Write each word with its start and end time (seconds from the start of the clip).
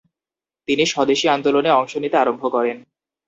তিনি 0.67 0.83
স্বদেশী 0.85 1.25
আন্দোলনে 1.27 1.69
অংশ 1.71 1.93
নিতে 1.97 2.17
আরম্ভ 2.17 2.43
করেন। 2.55 2.77